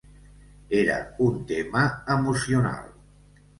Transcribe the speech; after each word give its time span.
Era 0.77 0.95
un 1.27 1.37
tema 1.53 1.85
emocional. 2.17 2.91